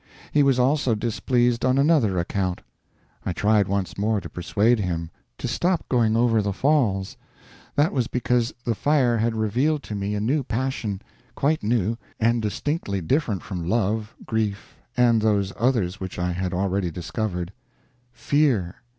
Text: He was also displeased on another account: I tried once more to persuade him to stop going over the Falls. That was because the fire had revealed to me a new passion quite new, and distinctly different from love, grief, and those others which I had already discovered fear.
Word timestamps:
He 0.31 0.41
was 0.41 0.57
also 0.57 0.95
displeased 0.95 1.63
on 1.63 1.77
another 1.77 2.17
account: 2.17 2.61
I 3.23 3.33
tried 3.33 3.67
once 3.67 3.99
more 3.99 4.19
to 4.19 4.29
persuade 4.31 4.79
him 4.79 5.11
to 5.37 5.47
stop 5.47 5.87
going 5.89 6.17
over 6.17 6.41
the 6.41 6.53
Falls. 6.53 7.15
That 7.75 7.93
was 7.93 8.07
because 8.07 8.51
the 8.65 8.73
fire 8.73 9.15
had 9.19 9.35
revealed 9.35 9.83
to 9.83 9.93
me 9.93 10.15
a 10.15 10.19
new 10.19 10.41
passion 10.41 11.03
quite 11.35 11.61
new, 11.61 11.97
and 12.19 12.41
distinctly 12.41 12.99
different 12.99 13.43
from 13.43 13.69
love, 13.69 14.15
grief, 14.25 14.75
and 14.97 15.21
those 15.21 15.53
others 15.55 15.99
which 15.99 16.17
I 16.17 16.31
had 16.31 16.51
already 16.51 16.89
discovered 16.89 17.53
fear. 18.11 18.77